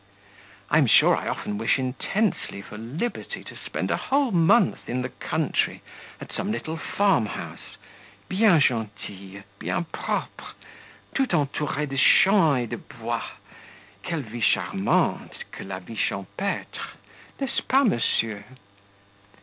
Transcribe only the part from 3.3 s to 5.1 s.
to spend a whole month in the